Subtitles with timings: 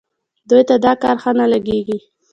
[0.49, 1.97] دوی ته دا کار ښه نه لګېږي.